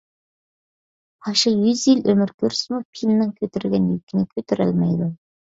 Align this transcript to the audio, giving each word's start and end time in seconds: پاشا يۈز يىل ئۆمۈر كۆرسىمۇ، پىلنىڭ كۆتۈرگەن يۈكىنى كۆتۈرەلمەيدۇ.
پاشا 1.25 1.53
يۈز 1.65 1.83
يىل 1.89 2.01
ئۆمۈر 2.13 2.33
كۆرسىمۇ، 2.39 2.81
پىلنىڭ 2.99 3.31
كۆتۈرگەن 3.43 3.87
يۈكىنى 3.93 4.27
كۆتۈرەلمەيدۇ. 4.35 5.13